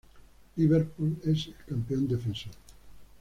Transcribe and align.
Liverpool 0.55 1.19
es 1.25 1.45
el 1.45 1.55
campeón 1.67 2.07
defensor. 2.07 2.53